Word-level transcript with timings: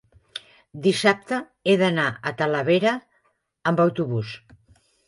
dissabte 0.87 1.39
he 1.67 1.75
d'anar 1.83 2.09
a 2.11 2.35
Talavera 2.41 2.95
amb 3.73 3.85
autobús. 3.87 4.35